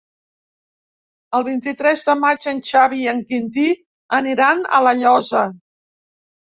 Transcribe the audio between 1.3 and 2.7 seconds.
El vint-i-tres de maig en